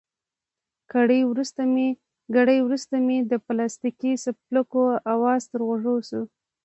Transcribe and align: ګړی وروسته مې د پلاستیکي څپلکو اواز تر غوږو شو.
ګړی 2.35 2.59
وروسته 2.65 2.95
مې 3.07 3.17
د 3.31 3.33
پلاستیکي 3.45 4.11
څپلکو 4.23 4.81
اواز 5.13 5.41
تر 5.51 5.59
غوږو 5.67 5.97
شو. 6.07 6.21